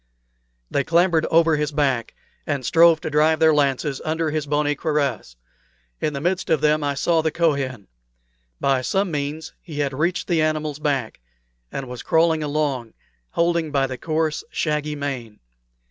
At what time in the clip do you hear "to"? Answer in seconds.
3.01-3.11